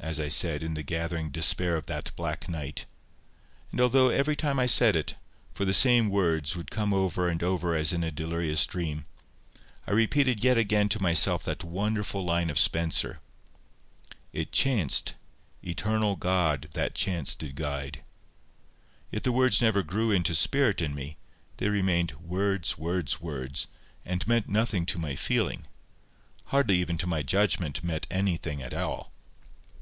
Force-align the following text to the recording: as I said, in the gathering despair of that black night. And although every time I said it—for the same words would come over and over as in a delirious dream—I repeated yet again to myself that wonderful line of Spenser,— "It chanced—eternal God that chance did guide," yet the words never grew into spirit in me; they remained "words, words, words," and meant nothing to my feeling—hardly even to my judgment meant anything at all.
as 0.00 0.18
I 0.20 0.28
said, 0.28 0.62
in 0.62 0.74
the 0.74 0.82
gathering 0.82 1.30
despair 1.30 1.76
of 1.76 1.86
that 1.86 2.12
black 2.16 2.48
night. 2.48 2.84
And 3.70 3.80
although 3.80 4.08
every 4.08 4.36
time 4.36 4.58
I 4.58 4.66
said 4.66 4.96
it—for 4.96 5.64
the 5.66 5.74
same 5.74 6.08
words 6.10 6.56
would 6.56 6.70
come 6.70 6.92
over 6.94 7.28
and 7.28 7.42
over 7.42 7.74
as 7.74 7.92
in 7.92 8.04
a 8.04 8.10
delirious 8.10 8.64
dream—I 8.66 9.90
repeated 9.92 10.42
yet 10.44 10.56
again 10.58 10.88
to 10.90 11.02
myself 11.02 11.44
that 11.44 11.64
wonderful 11.64 12.24
line 12.24 12.48
of 12.50 12.58
Spenser,— 12.58 13.20
"It 14.32 14.52
chanced—eternal 14.52 16.16
God 16.16 16.68
that 16.72 16.94
chance 16.94 17.34
did 17.34 17.54
guide," 17.54 18.02
yet 19.10 19.24
the 19.24 19.32
words 19.32 19.60
never 19.62 19.82
grew 19.82 20.10
into 20.10 20.34
spirit 20.34 20.80
in 20.82 20.94
me; 20.94 21.16
they 21.58 21.68
remained 21.68 22.12
"words, 22.20 22.76
words, 22.78 23.20
words," 23.20 23.68
and 24.04 24.26
meant 24.26 24.48
nothing 24.48 24.86
to 24.86 24.98
my 24.98 25.14
feeling—hardly 25.14 26.78
even 26.78 26.96
to 26.98 27.06
my 27.06 27.22
judgment 27.22 27.82
meant 27.84 28.06
anything 28.10 28.62
at 28.62 28.74
all. 28.74 29.10